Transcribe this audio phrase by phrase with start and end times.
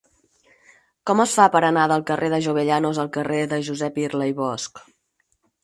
[1.09, 4.37] Com es fa per anar del carrer de Jovellanos al carrer de Josep Irla i
[4.43, 4.85] Bosch?